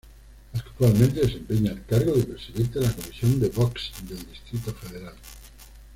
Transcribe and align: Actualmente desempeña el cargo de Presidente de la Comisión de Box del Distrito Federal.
Actualmente 0.55 1.21
desempeña 1.21 1.73
el 1.73 1.85
cargo 1.85 2.15
de 2.15 2.23
Presidente 2.23 2.79
de 2.79 2.85
la 2.87 2.91
Comisión 2.93 3.39
de 3.39 3.49
Box 3.49 3.91
del 4.09 4.17
Distrito 4.25 4.73
Federal. 4.73 5.13